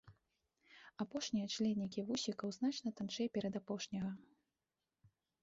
Апошнія 1.03 1.49
членікі 1.55 2.05
вусікаў 2.07 2.47
значна 2.57 2.95
танчэй 3.01 3.27
перадапошняга. 3.37 4.11